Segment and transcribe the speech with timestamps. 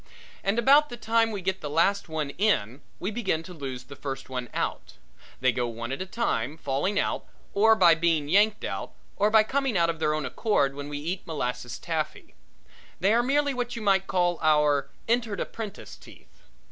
[0.43, 3.95] And about the time we get the last one in we begin to lose the
[3.95, 4.93] first one out.
[5.41, 9.29] They go one at a time, by falling out, or by being yanked out, or
[9.29, 12.33] by coming out of their own accord when we eat molasses taffy.
[12.99, 16.41] They were merely what you might call our Entered Apprentice teeth.